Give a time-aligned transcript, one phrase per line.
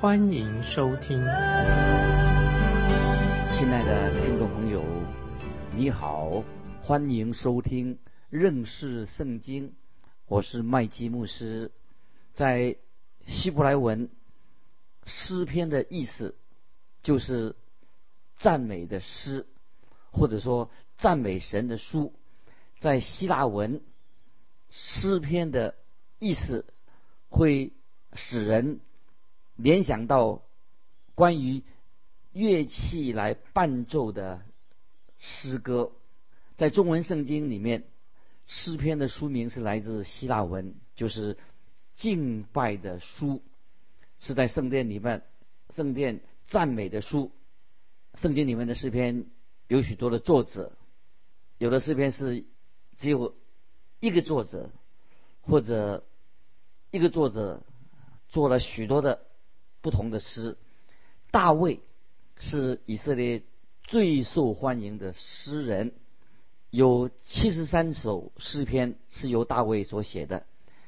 [0.00, 1.18] 欢迎收听。
[3.52, 4.82] 亲爱的听众朋友，
[5.76, 6.42] 你好，
[6.82, 7.98] 欢迎收听
[8.30, 9.74] 认识圣经，
[10.26, 11.70] 我是麦基牧师。
[12.32, 12.78] 在
[13.26, 14.08] 希伯来文
[15.04, 16.34] 诗篇的意思
[17.02, 17.54] 就是
[18.38, 19.46] 赞美的诗，
[20.12, 22.14] 或者说赞美神的书。
[22.78, 23.82] 在希腊文
[24.70, 25.74] 诗篇的
[26.18, 26.64] 意思
[27.28, 27.74] 会
[28.14, 28.80] 使人
[29.62, 30.42] 联想到
[31.14, 31.62] 关于
[32.32, 34.42] 乐器来伴奏的
[35.18, 35.92] 诗歌。
[36.56, 37.84] 在中文圣经里面，
[38.46, 41.36] 诗篇的书名是来自希腊文，就是。
[41.96, 43.42] 敬拜的书
[44.20, 45.22] 是在圣殿里面，
[45.74, 47.30] 圣殿赞美的书。
[48.14, 49.26] 圣经里面的诗篇
[49.68, 50.72] 有许多的作者，
[51.58, 52.46] 有的诗篇是
[52.96, 53.34] 只有
[53.98, 54.70] 一个作者，
[55.42, 56.02] 或者
[56.90, 57.62] 一个作者
[58.30, 59.26] 做了许多的
[59.82, 60.56] 不同的诗。
[61.30, 61.80] 大卫
[62.36, 63.42] 是以色列
[63.82, 65.92] 最受欢迎的诗人，
[66.70, 70.46] 有七十三首诗篇是由大卫所写的。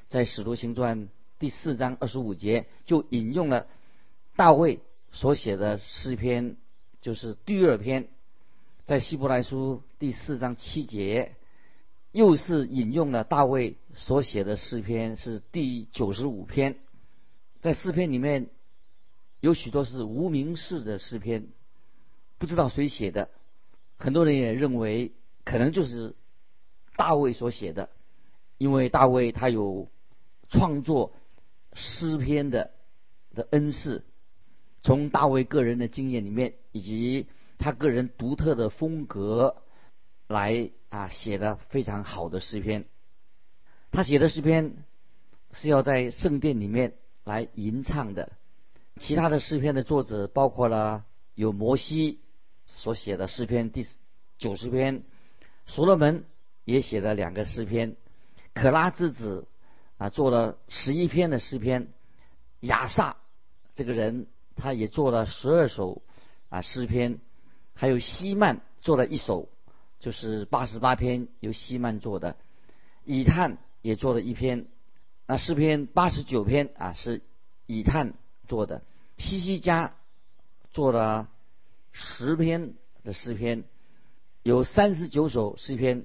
[0.08, 1.06] 在《使徒行传》
[1.38, 3.66] 第四章二十五节，就引用了
[4.36, 6.56] 大卫所写的诗篇，
[7.00, 8.04] 就是第二篇；
[8.84, 11.34] 在《希伯来书》第四章七节，
[12.12, 16.76] 又是引用了大卫所写的诗篇，是第九十五篇。
[17.60, 18.50] 在诗篇里面，
[19.42, 21.48] 有许多是无名氏的诗篇，
[22.38, 23.28] 不知道谁写的，
[23.98, 25.12] 很多人也认为
[25.44, 26.14] 可能就是
[26.96, 27.90] 大卫所写的，
[28.56, 29.90] 因为大卫他有。
[30.54, 31.14] 创作
[31.72, 32.72] 诗篇的
[33.34, 34.04] 的恩赐，
[34.82, 37.26] 从大卫个人的经验里面，以及
[37.56, 39.56] 他个人独特的风格
[40.28, 42.84] 来啊写的非常好的诗篇。
[43.90, 44.74] 他写的诗篇
[45.52, 46.92] 是要在圣殿里面
[47.24, 48.32] 来吟唱的。
[48.98, 51.04] 其他的诗篇的作者包括了
[51.34, 52.20] 有摩西
[52.66, 53.86] 所写的诗篇第
[54.38, 55.04] 九十篇，
[55.66, 56.24] 所罗门
[56.64, 57.96] 也写了两个诗篇，
[58.54, 59.46] 可拉之子。
[59.98, 61.92] 啊，做了十一篇的诗篇，
[62.58, 63.18] 亚萨
[63.76, 64.26] 这个人
[64.56, 66.02] 他也做了十二首
[66.48, 67.20] 啊诗篇，
[67.72, 69.48] 还有希曼做了一首，
[70.00, 72.36] 就是八十八篇由希曼做的，
[73.04, 74.66] 以探也做了一篇，
[75.28, 77.22] 那诗篇八十九篇啊是
[77.66, 78.14] 以探
[78.52, 78.82] 做的，
[79.16, 79.96] 西西家
[80.72, 81.30] 做了
[81.90, 83.64] 十篇的诗篇，
[84.42, 86.04] 有三十九首诗篇，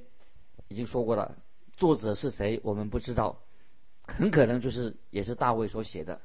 [0.70, 1.36] 已经说过了，
[1.76, 3.40] 作者是谁我们不知道。
[4.04, 6.22] 很可能就是也是大卫所写的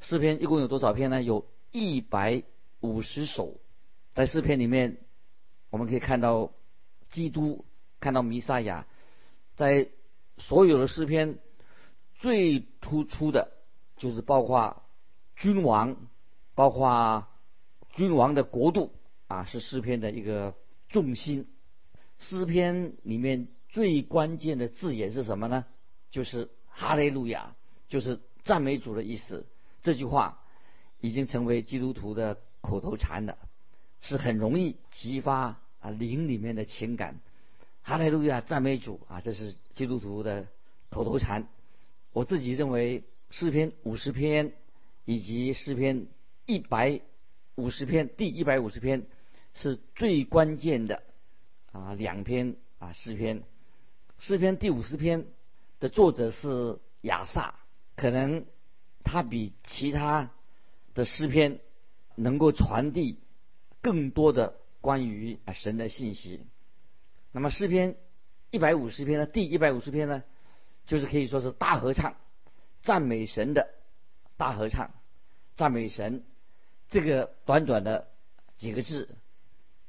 [0.00, 1.22] 诗篇，一共有多少篇呢？
[1.22, 2.42] 有一百
[2.80, 3.60] 五十首。
[4.14, 4.96] 在诗篇里面，
[5.70, 6.50] 我们可以看到
[7.08, 7.64] 基督，
[8.00, 8.84] 看到弥撒亚。
[9.54, 9.90] 在
[10.38, 11.38] 所有的诗篇
[12.16, 13.52] 最突出的，
[13.96, 14.82] 就是包括
[15.36, 15.96] 君王，
[16.54, 17.26] 包括
[17.90, 18.92] 君王的国度
[19.28, 20.54] 啊，是诗篇的一个
[20.88, 21.48] 重心。
[22.18, 25.64] 诗篇里面最关键的字眼是什么呢？
[26.10, 26.50] 就是。
[26.78, 27.56] 哈利路亚
[27.88, 29.46] 就是赞美主的意思。
[29.80, 30.42] 这句话
[31.00, 33.38] 已经成为基督徒的口头禅了，
[34.02, 37.18] 是很容易激发啊灵里面的情感。
[37.80, 40.48] 哈利路亚赞美主啊，这是基督徒的
[40.90, 41.48] 口头禅。
[42.12, 44.52] 我自己认为诗篇五十篇
[45.06, 46.06] 以及诗篇
[46.44, 47.00] 一百
[47.54, 49.06] 五十篇第一百五十篇
[49.54, 51.02] 是最关键的
[51.72, 53.42] 啊两篇啊诗篇。
[54.18, 55.24] 诗篇第五十篇。
[55.78, 57.54] 的作者是亚萨，
[57.96, 58.46] 可能
[59.04, 60.30] 他比其他
[60.94, 61.60] 的诗篇
[62.14, 63.20] 能够传递
[63.82, 66.46] 更多的关于啊神的信息。
[67.30, 67.98] 那么诗篇
[68.50, 69.26] 一百五十篇呢？
[69.26, 70.24] 第一百五十篇呢，
[70.86, 72.16] 就是可以说是大合唱，
[72.80, 73.68] 赞美神的
[74.38, 74.94] 大合唱，
[75.56, 76.22] 赞美神。
[76.88, 78.08] 这个短短的
[78.56, 79.08] 几个字，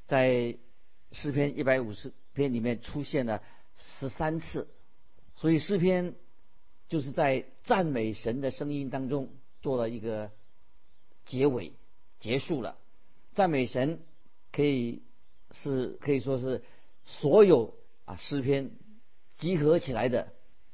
[0.08, 0.58] 在
[1.12, 3.44] 诗篇一百五十篇里面出现了
[3.76, 4.68] 十三次。
[5.36, 6.16] 所以诗篇
[6.90, 9.30] 就是在赞美神的声音当中
[9.62, 10.32] 做了一个
[11.26, 11.74] 结尾，
[12.18, 12.78] 结束了。
[13.34, 14.00] 赞美神
[14.52, 15.04] 可以
[15.52, 16.64] 是可以说是
[17.06, 17.76] 所有
[18.06, 18.72] 啊诗篇
[19.36, 20.34] 集合起来的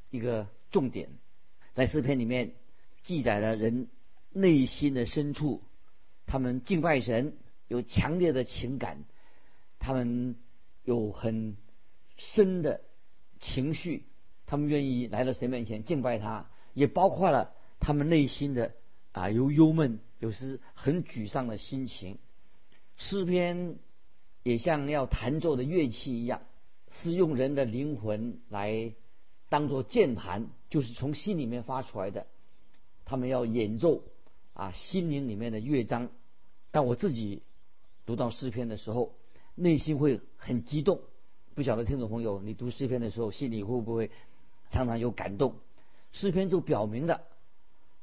[0.10, 1.10] 一个重点。
[1.74, 2.54] 在诗篇里面
[3.04, 3.90] 记载了人
[4.34, 5.62] 内心的深处
[6.26, 7.38] 他们敬拜神，
[7.68, 9.04] 有强烈的情感，
[9.80, 10.36] 他们
[10.84, 11.58] 有很
[12.18, 12.82] 深的
[13.40, 14.06] 情绪，
[14.46, 18.74] 他们愿意来到神面前敬拜他，也包括了他们内心的
[19.12, 22.18] 啊有忧闷，有时很沮丧的心情。
[22.96, 23.78] 诗篇
[24.44, 26.42] 也像要弹奏的乐器一样，
[26.90, 28.94] 是用人的灵魂来
[29.50, 32.28] 当做键盘，就是从心里面发出来的。
[33.06, 34.04] 他们要演奏
[34.54, 36.10] 啊心灵里面的乐章。
[36.72, 37.44] 但我自己
[38.06, 39.14] 读到诗篇的时候，
[39.56, 41.02] 内心会很激动。
[41.56, 44.10] 不晓得听众朋友，你读诗篇的时候，心里会不会
[44.70, 45.56] 常常有感动？
[46.12, 47.22] 诗篇就表明了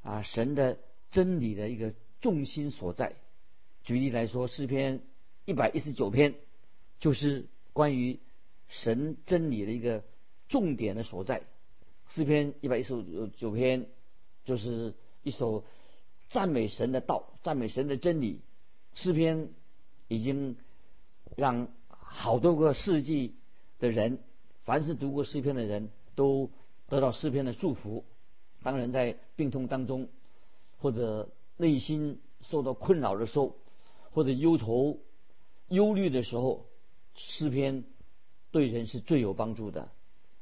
[0.03, 0.77] 啊神的
[1.11, 3.15] 真理的一个重心所在。
[3.83, 5.01] 举例来说，诗篇
[5.45, 6.35] 一百一十九篇
[6.99, 8.19] 就是关于
[8.69, 10.03] 神真理的一个
[10.47, 11.43] 重点的所在。
[12.07, 13.03] 诗篇一百一十
[13.37, 13.87] 九篇
[14.45, 14.93] 就是
[15.23, 15.65] 一首
[16.31, 18.39] 赞美神的道，赞美神的真理。
[18.95, 19.49] 诗篇
[20.07, 20.55] 已经
[21.35, 23.35] 让好多个世纪
[23.79, 24.19] 的人，
[24.63, 26.49] 凡是读过诗篇的人都
[26.87, 28.05] 得到诗篇的祝福。
[28.63, 30.07] 当然，在病痛当中，
[30.79, 33.57] 或者内心受到困扰的时候，
[34.11, 34.99] 或者忧愁、
[35.67, 36.65] 忧虑的时候，
[37.13, 37.83] 诗篇
[38.51, 39.89] 对人是最有帮助的。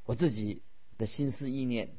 [0.04, 0.62] 我自己
[0.98, 1.90] 的心思意念，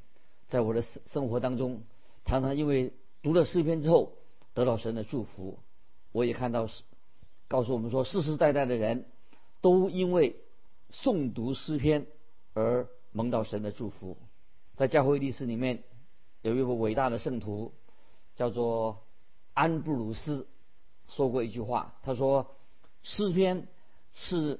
[0.47, 1.83] 在我的生生活当中，
[2.23, 4.13] 常常因为读了诗篇之后，
[4.53, 5.59] 得到神的祝福。
[6.11, 6.83] 我也看到是
[7.47, 9.05] 告诉我们说，世世代代的人
[9.61, 10.35] 都因为
[10.91, 12.07] 诵读诗篇
[12.53, 14.17] 而蒙到神的祝福。
[14.75, 15.83] 在教会历史里面，
[16.41, 17.73] 有一位伟大的圣徒
[18.35, 19.03] 叫做
[19.53, 20.47] 安布鲁斯，
[21.07, 22.55] 说过一句话，他说
[23.03, 23.67] ：“诗篇
[24.13, 24.59] 是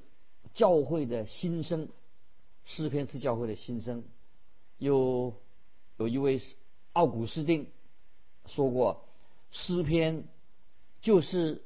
[0.54, 1.90] 教会的心声，
[2.66, 4.04] 诗篇是教会的心声。”
[4.78, 5.34] 又
[5.98, 6.42] 有一位
[6.94, 7.68] 奥古斯丁
[8.54, 9.06] 说过
[9.52, 10.26] ：“诗篇。”
[11.02, 11.64] 就是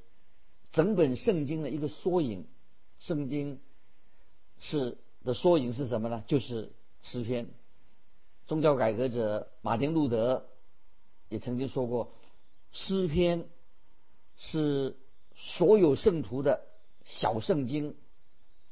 [0.71, 2.47] 整本圣经的一个缩影，
[2.99, 3.59] 圣经
[4.61, 6.23] 是的缩影是什么呢？
[6.25, 6.71] 就是
[7.01, 7.49] 诗篇。
[8.47, 10.47] 宗教改革者马丁路德
[11.27, 12.13] 也曾经说过，
[12.71, 13.49] 诗篇
[14.37, 14.95] 是
[15.35, 16.65] 所有圣徒的
[17.03, 17.93] 小圣经，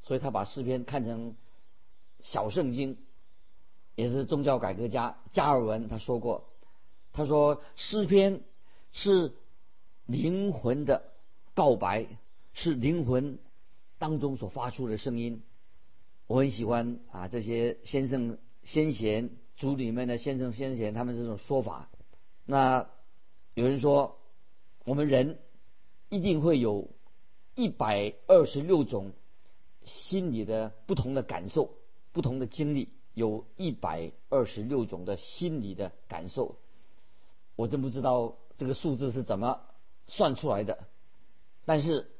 [0.03, 1.35] 所以他把诗篇看成
[2.21, 2.97] 小圣经。
[3.95, 6.52] 也是宗教改革家加尔文他说过，
[7.13, 8.41] 他说诗篇
[8.91, 9.31] 是。
[10.05, 11.13] 灵魂的
[11.53, 12.05] 告白
[12.51, 13.39] 是灵魂
[13.99, 15.41] 当中所发出的声音。
[16.27, 21.89] 我很喜欢啊，这些先生先贤族里面的先生先贤他们这种说法。
[22.45, 22.89] 那
[23.53, 24.19] 有人说，
[24.83, 25.39] 我们人
[26.09, 26.89] 一定会有
[27.55, 29.13] 一百二十六种
[29.85, 31.75] 心理的不同的感受、
[32.11, 36.57] 不同的经历，有一百二十六种的心理的感受。
[37.55, 39.61] 我真不知道这个数字是怎么。
[40.05, 40.79] 算出来的，
[41.63, 42.11] 但是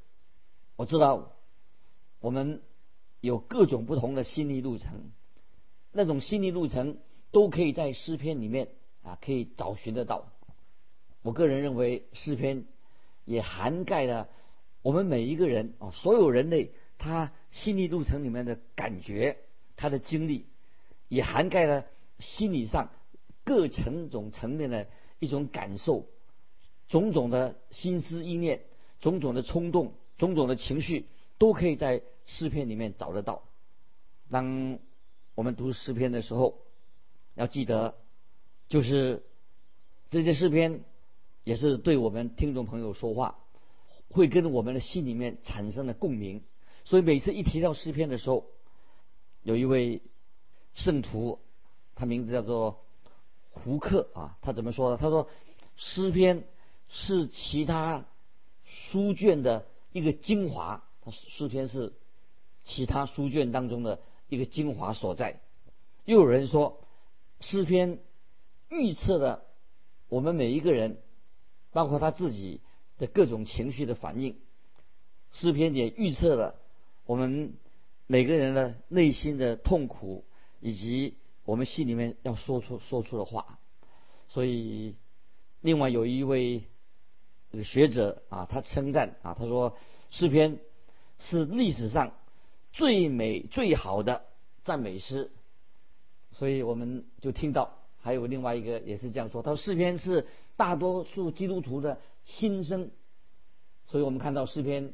[0.78, 1.34] 我知道
[2.22, 2.62] 我们
[3.20, 5.12] 有各种不同的心理路程，
[5.92, 6.98] 那种心理路程
[7.32, 8.70] 都可以在诗篇里面
[9.04, 10.32] 啊可以找寻得到。
[11.24, 12.64] 我个人认为诗篇
[13.26, 14.30] 也涵盖了
[14.82, 19.40] 我们每一个人啊所有人类他心理路程里面的感觉，
[19.76, 20.46] 他的经历
[21.10, 21.86] 也涵盖了
[22.18, 22.92] 心理上
[23.44, 24.88] 各层种层面的
[25.20, 26.06] 一种感受。
[26.90, 28.62] 种种的心思意念，
[29.00, 31.08] 种种的冲动，种种的情绪，
[31.40, 33.44] 都可以在诗篇里面找得到。
[34.30, 34.78] 当
[35.34, 36.60] 我们读诗篇的时候，
[37.34, 37.96] 要记得，
[38.68, 39.24] 就是
[40.10, 40.84] 这些诗篇
[41.44, 43.40] 也是对我们听众朋友说话，
[44.10, 46.44] 会跟我们的心里面产生了共鸣。
[46.84, 48.46] 所以每次一提到诗篇的时候，
[49.42, 50.02] 有一位
[50.76, 51.40] 圣徒，
[51.96, 52.83] 他名字叫做
[53.54, 54.98] 胡克啊，他怎么说呢？
[54.98, 55.30] 他说
[55.78, 56.44] 诗篇。
[56.96, 58.06] 是其他
[58.66, 61.92] 书卷的一个精华，它诗篇是
[62.64, 65.42] 其他书卷当中的一个精华所在。
[66.06, 66.84] 又有人说，
[67.40, 67.98] 诗篇
[68.70, 69.44] 预测了
[70.08, 71.00] 我们每一个人，
[71.72, 72.62] 包括他自己
[73.00, 74.38] 的各种情绪的反应。
[75.32, 76.54] 诗篇也预测了
[77.08, 77.56] 我们
[78.06, 80.26] 每个人的内心的痛苦，
[80.60, 81.16] 以及
[81.46, 83.60] 我们心里面要说出说出的话。
[84.28, 84.96] 所以，
[85.62, 86.64] 另外有一位。
[87.64, 89.78] 学者啊，他称赞啊，他说
[90.10, 90.60] 诗篇
[91.20, 92.16] 是历史上
[92.72, 94.26] 最美最好的
[94.64, 95.30] 赞美诗，
[96.32, 102.90] 所以我们就听到还有另外一个也是这样说，他说诗篇是大多数基督徒的心声，
[103.86, 104.92] 所以我们看到诗篇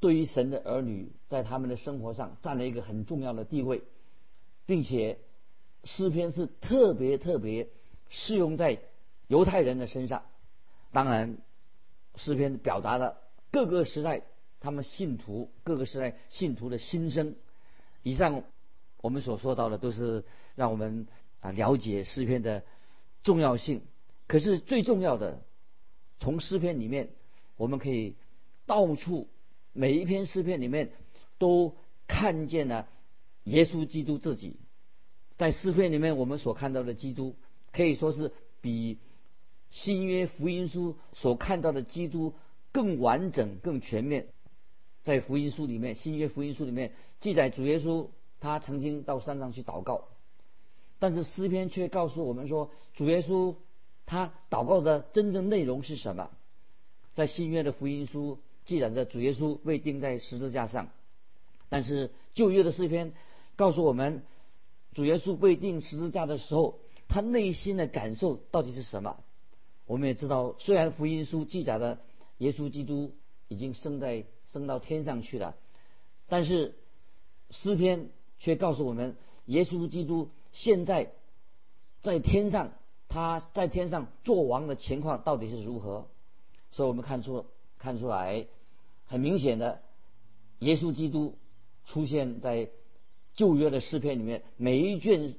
[0.00, 3.82] 对于神的儿女在他们的生活上占了一个很重要的地位，
[4.66, 5.20] 并且
[5.84, 7.68] 诗篇是特别特别
[8.08, 8.80] 适用在
[9.28, 10.24] 犹太人的身上，
[10.92, 11.38] 当然。
[12.16, 13.18] 诗篇表达了
[13.52, 14.22] 各个时代
[14.58, 17.36] 他们信徒各个时代信徒的心声。
[18.02, 18.42] 以上
[19.00, 20.24] 我们所说到的都是
[20.56, 21.06] 让我们
[21.40, 22.64] 啊了解诗篇的
[23.22, 23.82] 重要性。
[24.26, 25.40] 可是最重要的，
[26.18, 27.10] 从诗篇里面
[27.56, 28.16] 我们可以
[28.66, 29.28] 到处
[29.72, 30.90] 每一篇诗篇里面
[31.38, 31.76] 都
[32.08, 32.88] 看见了
[33.44, 34.58] 耶稣基督自己。
[35.40, 37.34] 在诗篇里面我们所看到的基督，
[37.72, 38.30] 可以说是
[38.60, 38.98] 比
[39.70, 42.34] 新约福音书所看到的基督
[42.72, 44.26] 更完整、更全面。
[45.00, 50.08] 在福音书里面，新约福音书里面记载主耶稣他曾经到山上去祷告，
[50.98, 53.54] 但是诗篇却告诉我们说，主耶稣
[54.04, 56.28] 他祷告的真正内容是什么？
[57.14, 60.90] 在新约的福音书记载着主耶稣被钉在十字架上，
[61.70, 63.14] 但是旧约的诗篇
[63.56, 64.22] 告诉我们，
[64.94, 66.78] 主耶稣被钉十字架的时候，
[67.08, 69.16] 他内心的感受到底是什么？
[69.86, 71.98] 我们也知道，虽然福音书记载的
[72.38, 73.12] 耶稣基督
[73.48, 74.24] 已经生在。
[74.52, 75.54] 升到天上去了，
[76.26, 76.74] 但是
[77.50, 78.08] 诗篇
[78.40, 79.14] 却告诉我们，
[79.46, 81.12] 耶稣基督现在
[82.00, 82.72] 在天上，
[83.08, 86.08] 他在天上做王的情况到底是如何？
[86.72, 87.46] 所以我们看出
[87.78, 88.46] 看出来，
[89.06, 89.82] 很明显的，
[90.58, 91.36] 耶稣基督
[91.86, 92.70] 出现在
[93.40, 95.34] 旧约的诗篇里面，每一卷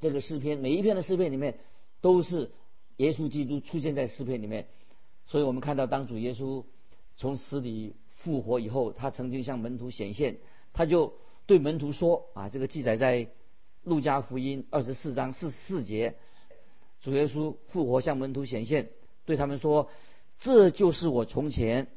[0.00, 1.58] 这个诗篇，每一篇的诗篇里面
[2.00, 2.50] 都是
[2.96, 4.66] 耶稣基督出现在诗篇里面。
[5.26, 6.64] 所以我们看到，当主耶稣
[7.16, 7.94] 从死里。
[8.22, 10.38] 复活以后，他曾经向门徒显现，
[10.72, 11.12] 他就
[11.46, 13.26] 对门徒说：“啊，这个记载在
[13.82, 16.14] 路加福音二十四章四十四节，
[17.00, 18.90] 主耶稣复活向门徒显现，
[19.24, 19.90] 对他们说：
[20.38, 21.88] 这就是我从前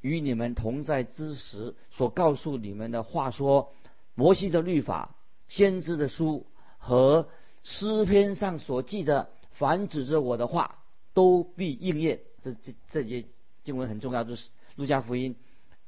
[0.00, 3.30] 与你们同在之时所告诉你们的话。
[3.30, 3.70] 说
[4.14, 5.16] 摩西的律法、
[5.48, 6.46] 先知的书
[6.78, 7.28] 和
[7.62, 10.78] 诗篇上所记的，凡指着我的话，
[11.12, 12.20] 都必应验。
[12.42, 13.24] 这这这节
[13.62, 15.36] 经文很重要，就是路加福音。”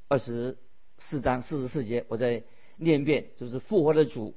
[0.09, 0.57] 二十
[0.97, 2.43] 四章四十四节，我再
[2.77, 4.33] 念一遍，就是复活的主。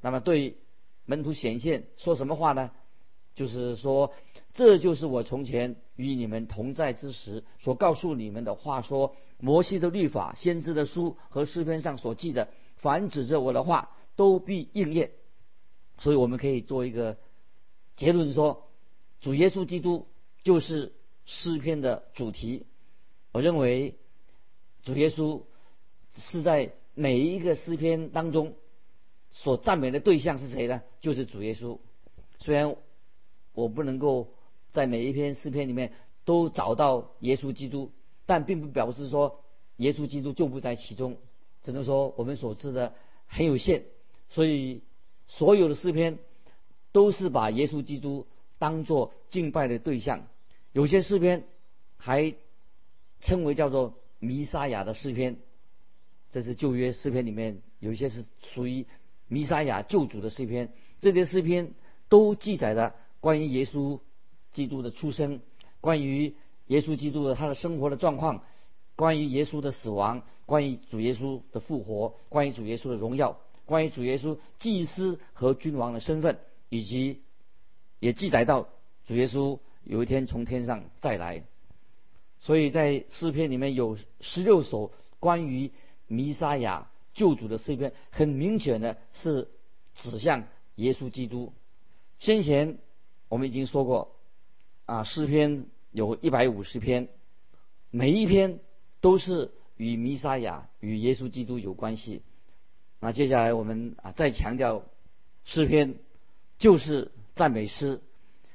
[0.00, 0.58] 那么对
[1.06, 2.70] 门徒显现说什么话呢？
[3.34, 4.12] 就是说，
[4.52, 8.82] 这就是我从前与你们同在之时所告诉你们的话。
[8.82, 15.12] 说摩西的律法、先知的书和诗篇上所记的，凡指着我的话，都必应验。
[15.98, 17.16] 所以我们可以做一个
[17.94, 18.68] 结论说，
[19.20, 20.08] 主耶稣基督
[20.42, 20.92] 就是
[21.26, 22.66] 诗篇的主题。
[23.32, 23.94] 我认为。
[24.84, 25.42] 主耶稣
[26.16, 28.54] 是在每一个诗篇当中
[29.28, 30.82] 所赞美的对象是谁呢？
[31.00, 31.78] 就是主耶稣。
[32.38, 32.74] 虽然
[33.52, 34.32] 我不能够
[34.70, 35.92] 在每一篇诗篇里面
[36.24, 37.90] 都找到耶稣基督，
[38.24, 39.44] 但并不表示说
[39.76, 41.18] 耶稣基督就不在其中。
[41.62, 42.94] 只能说我们所知的
[43.26, 43.84] 很有限，
[44.28, 44.82] 所以
[45.26, 46.18] 所有的诗篇
[46.92, 48.26] 都是把耶稣基督
[48.58, 50.26] 当做敬拜的对象。
[50.72, 51.44] 有些诗篇
[51.96, 52.34] 还
[53.20, 53.94] 称为叫做。
[54.20, 55.36] 弥沙亚的诗篇，
[56.30, 58.84] 这是旧约诗篇里面有一些是属于
[59.28, 60.72] 弥沙亚救主的诗篇。
[60.98, 61.72] 这些诗篇
[62.08, 64.00] 都记载了关于耶稣
[64.50, 65.40] 基督的出生，
[65.80, 66.34] 关于
[66.66, 68.42] 耶稣基督的他的生活的状况，
[68.98, 77.22] 关于耶稣的死亡，关于主耶稣的复活，关于主耶稣的荣耀，关于主耶稣祭司和君王的身份，以及
[78.00, 78.68] 也记载到
[79.06, 81.44] 主耶稣有一天从天上再来。
[82.40, 84.90] 所以在诗篇里面有十六首
[85.20, 85.70] 关于
[86.08, 89.46] 弥撒亚救主的诗篇，很明显的是
[89.94, 91.52] 指向耶稣基督。
[92.18, 92.78] 先前
[93.28, 94.16] 我们已经说过，
[94.86, 97.06] 啊，诗篇有一百五十篇，
[97.92, 98.58] 每一篇
[99.00, 102.22] 都是与弥撒亚、与耶稣基督有关系。
[103.00, 104.84] 那接下来我们啊再强调，
[105.44, 105.96] 诗篇
[106.58, 108.00] 就是赞美诗，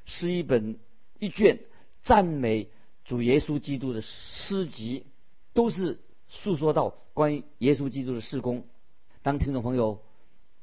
[0.06, 0.78] 是一本
[1.20, 1.60] 一卷
[2.02, 2.70] 赞美。
[3.06, 5.04] 主耶稣基督的诗集，
[5.54, 8.64] 都是诉说到关于耶稣基督的事工。
[9.22, 10.02] 当听众朋友，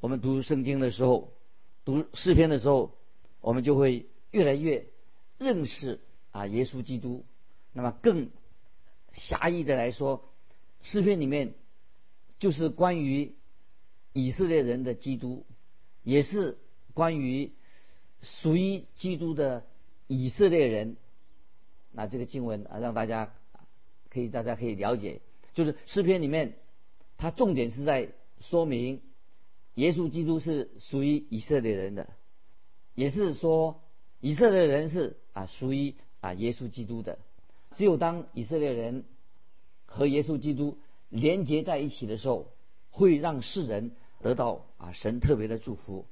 [0.01, 1.35] 我们读圣经的时候，
[1.85, 2.93] 读诗篇的时候，
[3.43, 4.87] 我们就会越来越
[5.37, 7.27] 认识啊耶稣基督。
[7.75, 8.31] 那么更
[9.13, 10.29] 狭义的来说，
[10.83, 11.55] 诗篇里面
[12.39, 13.35] 就是关于
[14.13, 15.45] 以色列人的基督，
[16.03, 16.59] 也是
[16.95, 17.53] 关于
[18.23, 19.65] 属于基督的
[20.07, 20.97] 以色列人。
[21.93, 23.35] 那这个经文啊，让大家
[24.09, 25.21] 可以大家可以了解，
[25.55, 26.55] 就是诗篇里面，
[27.19, 29.03] 它重点是在说明
[29.75, 32.09] 耶稣基督是属于以色列人的，
[32.95, 33.83] 也是说
[34.21, 37.19] 以色列人是啊属于啊耶稣基督的。
[37.77, 39.05] 只有当以色列人
[39.87, 42.49] 和耶稣基督连接在一起的时候，
[42.91, 46.07] 会让世人得到啊神特别的祝福。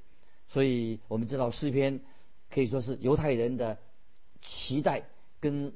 [0.47, 1.99] 所以我们知道诗篇
[2.49, 3.77] 可以说是犹太人的
[4.41, 5.03] 期待。
[5.41, 5.71] 跟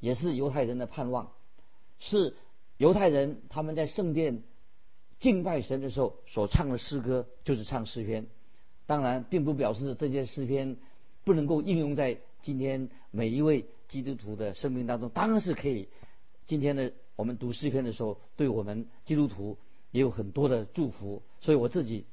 [0.00, 1.32] 也是犹太人的盼望，
[1.98, 2.36] 是
[2.76, 4.42] 犹太人他们在圣殿
[5.18, 8.26] 敬拜神的时候所唱的诗歌，就是唱诗篇。
[8.84, 10.76] 当然，并不表示这些诗篇
[11.24, 15.88] 不能够应用在今天每一位基督徒的生命当中，当然是可以。
[16.46, 19.58] 今天的我们读诗篇的时候，对我们基督徒
[19.90, 22.06] 也有很多的祝福，所以我自己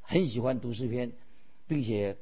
[0.00, 1.12] 很喜欢读诗篇，
[1.66, 2.16] 并且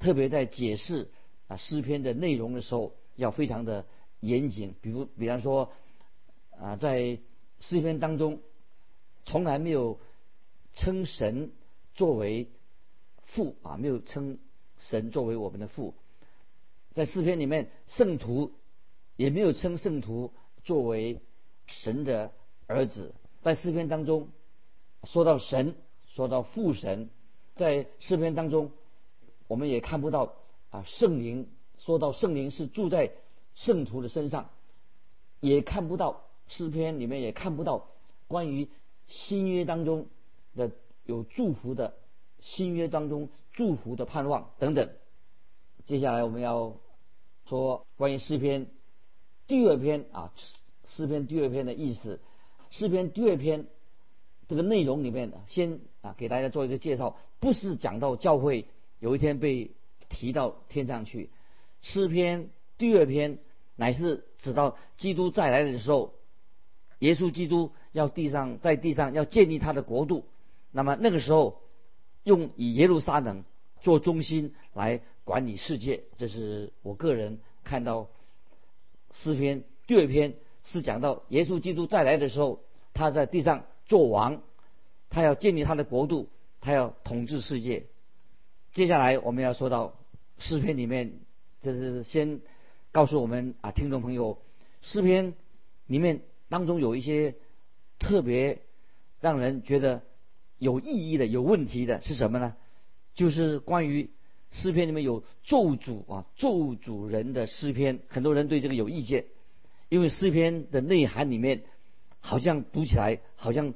[0.00, 1.10] 特别在解释
[1.46, 3.86] 啊诗篇的内容的时候，要非常的
[4.18, 4.74] 严谨。
[4.80, 5.72] 比如，比方说
[6.58, 7.18] 啊，在
[7.60, 8.40] 诗篇当中，
[9.24, 10.00] 从来没有
[10.72, 11.52] 称神
[11.94, 12.48] 作为
[13.22, 14.38] 父啊，没有称
[14.78, 15.94] 神作为我们的父。
[16.94, 18.52] 在诗篇里面，圣徒
[19.16, 20.32] 也没有称圣徒。
[20.62, 21.20] 作为
[21.66, 22.32] 神的
[22.66, 24.30] 儿子，在诗篇当中
[25.02, 25.74] 说到神，
[26.06, 27.10] 说到父神，
[27.54, 28.72] 在诗篇当中，
[29.46, 30.36] 我们也看不到
[30.70, 33.12] 啊圣灵，说到圣灵是住在
[33.54, 34.48] 圣徒的身上，
[35.40, 37.90] 也看不到诗篇里面也看不到
[38.26, 38.70] 关于
[39.06, 40.06] 新约当中
[40.54, 40.70] 的
[41.04, 41.94] 有祝福的
[42.40, 44.88] 新约当中祝福的盼望等等。
[45.84, 46.76] 接下来我们要
[47.46, 48.66] 说关于诗篇。
[49.46, 50.32] 第二篇啊，
[50.86, 52.20] 诗篇第二篇的意思，
[52.70, 53.66] 诗篇第二篇
[54.48, 58.66] 这个内容里面，先啊给大家做一个介绍，不是讲到教会
[59.00, 59.72] 有一天被
[60.08, 61.28] 提到天上去，
[61.82, 62.48] 诗篇
[62.78, 63.38] 第二篇
[63.76, 66.14] 乃是指到基督再来的时候，
[67.00, 70.24] 耶稣基督要地上在地上要建立他的国度，
[70.72, 71.60] 那么那个时候
[72.22, 73.44] 用以耶路撒冷
[73.82, 78.08] 做中心来管理世界，这是我个人看到。
[79.16, 82.64] 诗篇第二篇是讲到耶稣基督再来的时候，
[82.94, 84.42] 他在地上做王，
[85.08, 86.28] 他要建立他的国度，
[86.60, 87.86] 他要统治世界。
[88.72, 89.96] 接下来我们要说到
[90.38, 91.20] 诗篇里面，
[91.60, 92.40] 这是先
[92.90, 94.42] 告诉我们啊，听众朋友，
[94.82, 95.34] 诗篇
[95.86, 97.36] 里面当中有一些
[98.00, 98.62] 特别
[99.20, 100.02] 让人觉得
[100.58, 102.56] 有意义的、有问题的是什么呢？
[103.14, 104.10] 就是关于。
[104.54, 109.24] 诗篇里面有咒诅啊，咒诅人的诗篇，很多人对这个有意见，
[109.88, 111.64] 因为诗篇的内涵里面
[112.20, 113.74] 好像读起来好像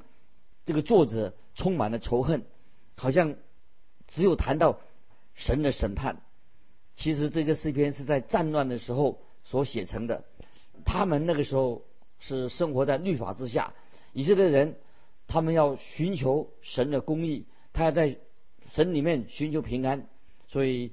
[0.65, 2.45] 这个作者充满了仇恨，
[2.95, 3.35] 好像
[4.07, 4.79] 只有谈到
[5.35, 6.23] 神的审判。
[6.95, 10.25] 其实这些诗篇是在战乱的时候所写成的，
[10.85, 11.83] 他们那个时候
[12.21, 13.75] 是生活在律法之下，
[14.13, 14.77] 以色列人
[15.27, 18.17] 他们要寻求神的公义，他要在
[18.71, 20.07] 神里面寻求平安。
[20.49, 20.93] 所以，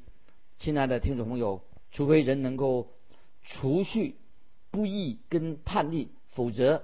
[0.60, 2.91] 亲爱的听众朋友，除非人能够
[3.41, 4.15] 除去
[4.70, 6.84] 不义跟叛逆，否则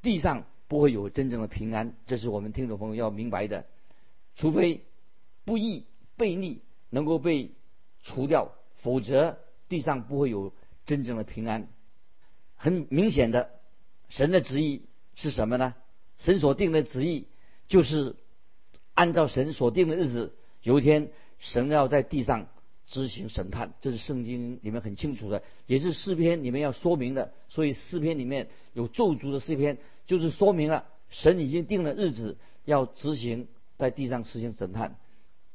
[0.00, 1.96] 地上不会有真正的平安。
[2.06, 3.66] 这是我们听众朋友要明白的。
[4.36, 4.84] 除非
[5.44, 5.84] 不义
[6.16, 7.50] 悖逆能够被
[8.04, 10.52] 除掉，否则地上不会有
[10.86, 11.66] 真正的平安。
[12.54, 13.50] 很明显的，
[14.08, 14.84] 神的旨意
[15.16, 15.74] 是什么呢？
[16.18, 17.26] 神所定的旨意
[17.66, 18.14] 就是
[18.94, 21.10] 按照神所定的日子，有一天。
[21.40, 22.46] 神要在地上
[22.86, 27.32] 执行审判，这是圣经里面很清楚的，也是诗篇里面要说明的。
[27.48, 33.48] 所以诗篇里面有咒诅的诗篇，就是说明了神已经定了日子要执行
[33.78, 34.96] 在地上实行审判。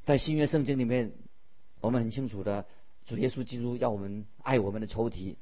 [0.04, 1.12] 在新约圣经里面，
[1.82, 2.66] 我们很清楚的，
[3.06, 5.38] 主耶稣基督要我们爱我们的仇敌。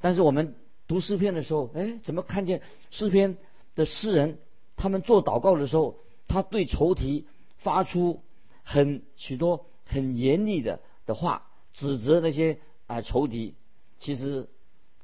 [0.00, 0.54] 但是我们
[0.86, 3.36] 读诗篇的时候，哎，怎么看见诗篇
[3.76, 4.38] 的诗人
[4.76, 7.26] 他们做祷告的时候，他对仇敌
[7.58, 8.22] 发出
[8.64, 9.66] 很许多。
[9.88, 13.54] 很严厉的的话，指责那些啊仇敌。
[13.98, 14.48] 其实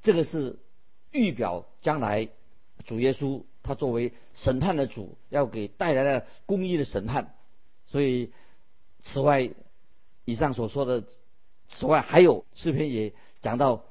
[0.03, 0.59] 这个是
[1.11, 2.29] 预表将来
[2.85, 7.35] 主耶稣他作为审判的主，要给带来了公义的审判。
[7.87, 8.33] 所以，
[9.03, 9.51] 此外，
[10.25, 11.05] 以上所说的，
[11.69, 13.85] 此外还有诗篇也讲到，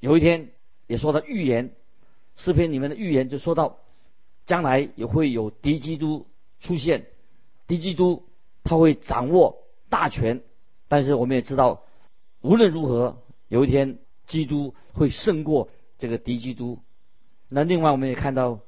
[0.00, 0.50] 有一天
[0.86, 1.74] 也说到预言，
[2.36, 3.78] 诗篇里面的预言就说到，
[4.46, 6.26] 将来也会有敌基督
[6.60, 7.06] 出现，
[7.66, 8.24] 敌基督
[8.64, 9.64] 他会掌握。
[9.88, 10.42] 大权，
[10.88, 11.82] 但是我们也知道，
[12.40, 16.78] 无论如何，有一天基督会胜过这个敌基督。
[17.48, 18.60] 那另外，我们也看到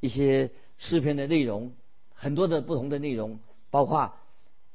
[0.00, 1.72] 一些诗篇的内容，
[2.14, 3.40] 很多的不同的内容，
[3.70, 4.12] 包括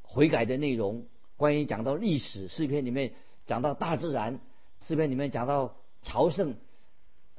[0.02, 1.06] 悔改的内容，
[1.38, 3.14] 关于讲到历史诗篇里面
[3.46, 4.40] 讲到大自然，
[4.86, 6.56] 诗篇里面讲到朝圣，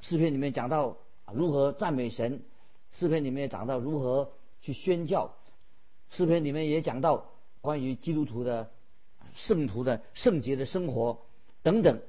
[0.00, 0.96] 诗篇里面讲到
[1.32, 2.42] 如何赞美神，
[2.90, 5.34] 诗篇里面讲到如何去宣教，
[6.08, 7.29] 诗篇里面也讲到。
[7.60, 8.70] 关于基督徒的
[9.34, 11.20] 圣徒的圣洁的生活
[11.62, 12.00] 等等，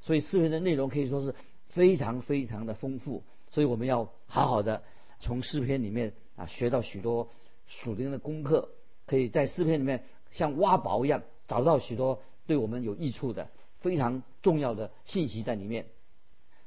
[0.00, 1.34] 所以诗篇的内容可以说是
[1.68, 3.22] 非常非常的丰富。
[3.50, 4.82] 所以我们要好好的
[5.18, 7.28] 从诗篇里面啊学到许多
[7.66, 8.68] 属灵的功课，
[9.06, 13.48] 可以在诗篇里面像挖宝一样找到许多对我们有益处的
[13.80, 15.86] 非常重要的信息在里面。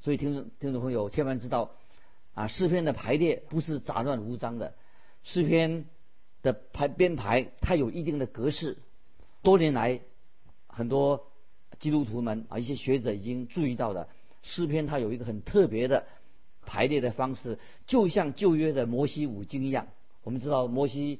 [0.02, 1.72] 所以听众听众朋友千万知道，
[2.34, 4.74] 啊，诗篇的排列不是杂乱无章的，
[5.24, 5.86] 诗篇
[6.44, 8.78] 的排编排它有一定的格式。
[9.42, 10.02] 多年来，
[10.68, 11.32] 很多
[11.80, 14.08] 基督徒们啊，一些学者已经注意到了
[14.44, 16.06] 诗篇它有一个很特别的
[16.66, 19.88] 排列的方式，就像旧约的摩西五经一样。
[20.24, 21.20] 我们知道摩西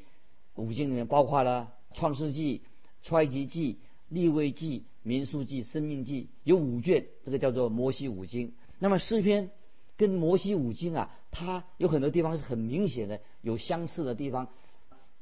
[0.56, 2.62] 五经里面包括了创世纪、
[3.02, 8.54] 出埃及记、立位记、民数记、生命记，有五卷，这个叫做摩西五经。
[8.80, 9.52] 那么诗篇
[9.98, 14.50] 跟摩西五经啊，它有很多地方是很明显的有相似的地方。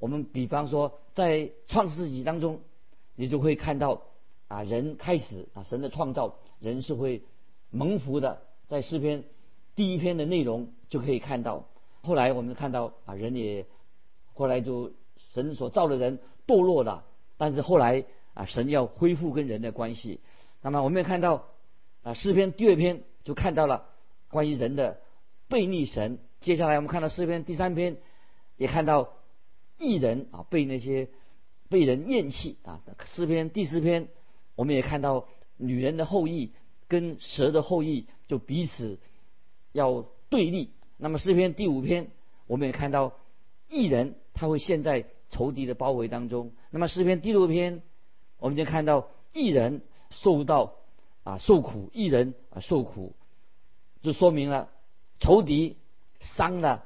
[0.02, 2.60] 我们比方说在创世纪当中。
[3.14, 4.02] 你就会看到，
[4.48, 7.22] 啊，人开始啊，神的创造，人是会
[7.70, 8.42] 蒙福的。
[8.68, 9.26] 在诗篇
[9.76, 11.66] 第一篇的内容就可以看到。
[12.02, 13.68] 后来我们看到啊，人也
[14.34, 14.94] 后来就
[15.34, 17.04] 神所造的人堕落了，
[17.38, 20.20] 但是后来啊，神要恢复跟人的关系。
[20.62, 21.46] 那么我们也看到
[22.02, 23.86] 啊，诗篇第二篇就看到了
[24.30, 25.00] 关于人的
[25.48, 26.18] 背逆神。
[26.40, 27.98] 接下来我们看到诗篇第三篇，
[28.58, 29.10] 也看到
[29.82, 31.10] 异人啊被那些。
[31.70, 32.82] 被人厌弃啊！
[33.06, 34.10] 诗篇第四篇，
[34.56, 36.52] 我们也看到女人的后裔
[36.90, 39.00] 跟蛇的后裔就彼此
[39.72, 40.72] 要对立。
[40.98, 42.12] 那么诗篇第五篇，
[42.48, 43.14] 我们也看到
[43.70, 46.52] 异人他会陷在仇敌的包围当中。
[46.72, 47.82] 那么诗篇第六篇，
[48.38, 50.74] 我们就看到异人受到
[51.24, 53.16] 啊受苦，异人啊受苦，
[54.02, 54.70] 就说明了
[55.22, 55.78] 仇敌
[56.20, 56.84] 伤了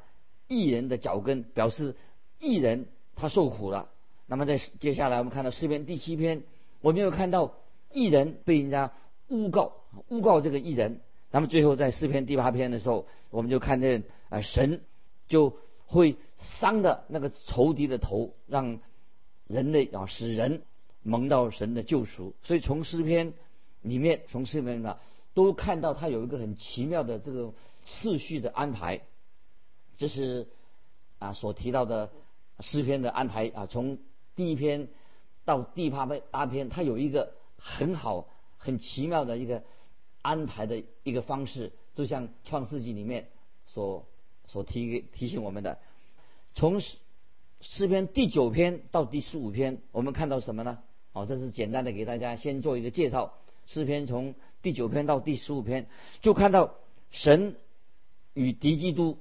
[0.47, 1.95] 异人的脚跟，表示
[2.39, 3.89] 异人他受苦了。
[4.27, 6.43] 那么在接下来，我们看到诗篇第七篇，
[6.81, 7.53] 我们有看到
[7.91, 8.91] 艺人被人家
[9.27, 9.73] 诬告，
[10.09, 10.99] 诬告这个艺人。
[11.31, 14.81] 那么最后在诗篇第八篇的时候，我们就看见啊，神
[15.27, 18.79] 就会伤的那个仇敌的头，让
[19.47, 20.61] 人类啊使人
[21.03, 22.33] 蒙到神的救赎。
[22.41, 23.33] 所以从诗篇
[23.81, 24.97] 里面，从诗篇呢，
[25.33, 29.01] 都看到他有一个很奇妙的这个次序的安排。
[29.97, 30.47] 这是
[31.19, 32.12] 啊所提到的
[32.60, 33.97] 诗篇的安排啊，从
[34.36, 34.88] 第一篇
[35.43, 39.63] 到第八篇，八篇它有一个很好、很奇妙的一个
[40.21, 43.30] 安排的一个方式，就像创世纪里面
[43.65, 44.06] 所
[44.47, 45.80] 所提提醒我们的。
[46.54, 46.97] 从诗
[47.62, 50.80] 诗篇第九篇到第十五篇，我们看到什么呢？
[51.13, 53.34] 哦，这是简单的给大家先做一个介绍。
[53.65, 55.88] 诗篇从第九篇到第十五篇，
[56.21, 56.75] 就看到
[57.10, 57.56] 神
[58.34, 59.17] 与敌基督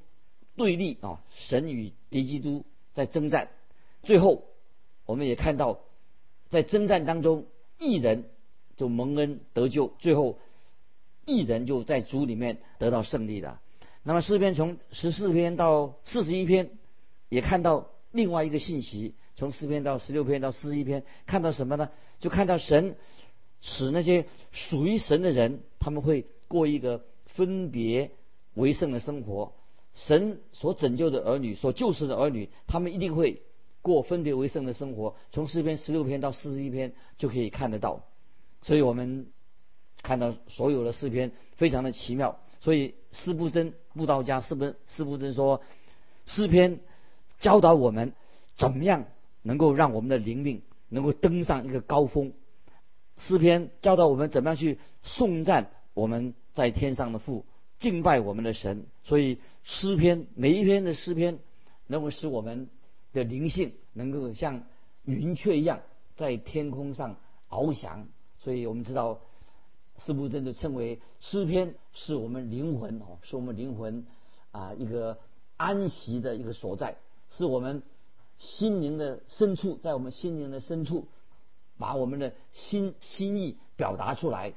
[0.57, 3.49] 对立啊，神与敌基督在征战，
[4.03, 4.45] 最后。
[5.07, 5.81] 我们也看到，
[6.49, 7.45] 在征战当中，
[7.79, 8.25] 一人
[8.75, 10.38] 就蒙恩得救，最后
[11.27, 13.61] 一人就在主里面得到胜利了。
[14.03, 16.71] 那么诗篇从十四篇到四十一篇，
[17.29, 19.14] 也看到另外一个信息。
[19.37, 21.90] 从诗篇到十六篇到四十一篇，看到什么呢？
[22.19, 22.97] 就看到神
[23.61, 28.12] 使那些属于神的人，他们会过一个分别
[28.55, 29.53] 为圣的生活。
[29.95, 33.43] 神所拯救的儿女，所救赎的儿女，他们一定会。
[33.83, 38.03] 过分别为圣的生活，从诗篇十六篇到四十一篇就可以看得到，
[38.63, 39.27] 所以我们
[40.03, 42.39] 看到所有的诗篇非常的奇妙。
[42.63, 45.61] 所以施布真布道家施布施布真说，
[46.25, 46.81] 诗篇
[47.41, 48.15] 教导我们
[48.57, 49.05] 怎么样
[49.43, 52.33] 能够让我们的灵命能够登上一个高峰。
[53.19, 57.45] 诗篇教导我们怎么样去颂赞我们在天上的父，
[57.85, 58.87] 敬拜我们的神。
[59.05, 61.38] 所以诗篇每一篇的诗篇
[61.87, 62.68] 能够使我们。
[63.14, 64.64] 的灵性能够像
[65.05, 65.83] 云雀一样
[66.16, 67.14] 在天空上
[67.49, 68.09] 翱翔，
[68.40, 69.20] 所以我们知道，
[69.99, 74.05] 四部真就称为诗篇，是我们灵魂哦，是我们灵魂
[74.51, 75.16] 啊一个
[75.57, 76.97] 安息的一个所在，
[77.31, 77.85] 是我们
[78.38, 81.07] 心灵的深处，在我们心灵的深处，
[81.79, 84.55] 把我们的心心意表达出来。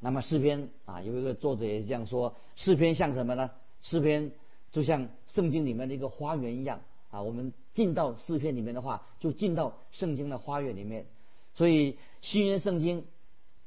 [0.00, 3.50] 那么诗篇啊，有一个作者也是这样说，诗篇像什么呢？
[3.82, 4.32] 诗篇
[4.70, 6.80] 就像圣经里面的一个花园一样。
[7.10, 11.06] 啊，我们进到诗篇里面的话，就进到圣经的花园里面。
[11.54, 13.06] 所以新约圣经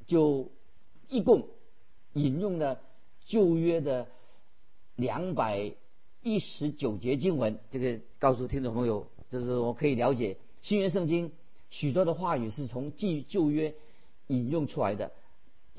[0.05, 0.51] 就
[1.09, 1.47] 一共
[2.13, 2.79] 引用了
[3.25, 4.07] 旧约的
[4.95, 5.73] 两百
[6.21, 7.59] 一十九节经文。
[7.71, 11.31] 这个告诉听众朋友，就是我可以了解新约圣经
[11.71, 13.73] 许多的话语是从旧旧约
[14.27, 15.11] 引用出来的。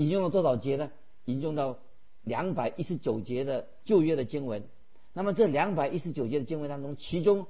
[0.03, 0.91] 引用了多少节呢？
[1.27, 1.79] 引用到
[2.25, 4.65] 两百一十九节的旧约的经文。
[5.12, 7.47] 那么这两百一十九节的经文当中，其中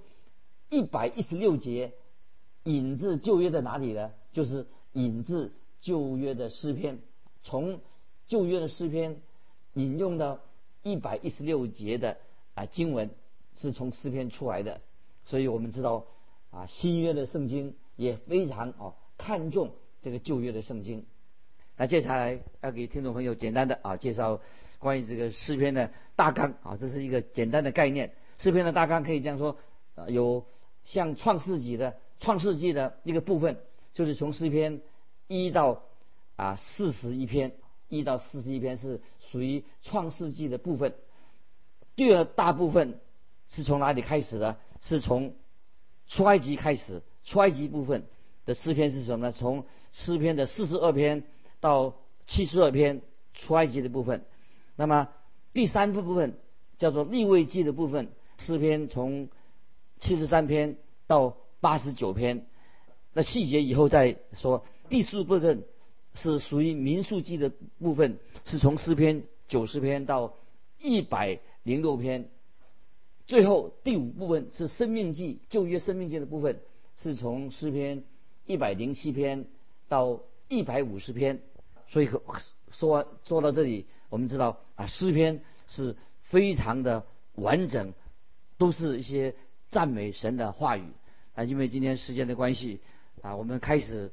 [0.68, 1.92] 一百一十六节
[2.64, 4.12] 引自旧约的哪里呢？
[4.34, 6.98] 就是引自旧约的诗篇。
[7.42, 7.80] 从
[8.26, 9.22] 旧约的诗篇
[9.72, 10.40] 引用到
[10.82, 12.18] 一百一十六节的
[12.52, 13.08] 啊经文
[13.54, 14.82] 是从诗篇出来的。
[15.24, 16.04] 所以我们知道
[16.50, 19.70] 啊新约的圣经也非常哦看重
[20.02, 21.06] 这个旧约的圣经。
[21.76, 24.40] 那接下来要给听众朋友简单的啊介绍
[24.78, 28.12] 关于这个诗篇的大纲啊，这是一个简单的概念。
[28.38, 29.56] 诗篇的大纲可以这样说：
[30.08, 30.44] 有
[30.84, 33.58] 像创世纪的创世纪的一个部分，
[33.94, 34.80] 就是从诗篇
[35.28, 35.82] 一到
[36.36, 37.52] 啊四十一篇，
[37.88, 40.94] 一到四十一篇是属于创世纪的部分。
[41.94, 42.98] 第二大部分
[43.50, 44.58] 是从哪里开始的？
[44.80, 45.34] 是从
[46.08, 48.04] 出埃及开始，出埃及部分
[48.44, 49.32] 的诗篇是什么呢？
[49.32, 51.22] 从诗篇的四十二篇
[51.62, 51.94] 到
[52.26, 53.02] 七十二篇，
[53.34, 54.24] 出埃及的部分。
[54.74, 55.08] 那么
[55.52, 56.36] 第三部分
[56.76, 59.28] 叫做立位记的部分，诗篇从
[60.00, 62.46] 七十三篇到八十九篇。
[63.12, 64.64] 那细节以后再说。
[64.88, 65.62] 第四部分
[66.14, 70.34] 是属于民数记的部分，是从诗篇九十篇到
[70.80, 72.28] 一百零六篇。
[73.28, 76.60] 最后第五部分是生命记旧约生命记的部分，
[76.96, 78.02] 是从诗篇
[78.46, 79.44] 一百零七篇
[79.88, 81.40] 到一百五十篇。
[81.92, 82.08] 所以
[82.70, 87.92] 说说到这里，我们知道啊，诗篇是非常的完整，
[88.56, 89.34] 都是一些
[89.68, 90.84] 赞美神的话语。
[91.34, 92.80] 啊，因为今天时间的关系
[93.20, 94.10] 啊，我们开始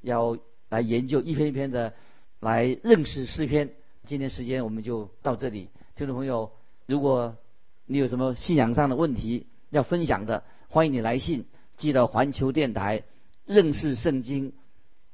[0.00, 0.38] 要
[0.70, 1.92] 来研究一篇一篇的
[2.40, 3.74] 来认识诗篇。
[4.06, 6.52] 今天时间我们就到这里，听众朋友，
[6.86, 7.36] 如果
[7.84, 11.44] 你有什么信仰上的问题要分享的，欢迎你来信
[11.76, 13.02] 寄到环球电台
[13.44, 14.54] 认识圣经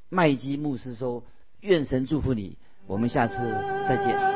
[0.08, 1.24] 麦基牧师收。
[1.64, 3.36] 愿神祝福你，我们下次
[3.88, 4.33] 再见。